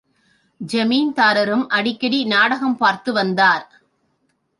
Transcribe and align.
ஜமீன்தாரும் 0.61 1.67
அடிக்கடி 1.67 2.25
நாடகம் 2.25 2.77
பார்த்து 2.77 3.13
வந்தார். 3.13 3.67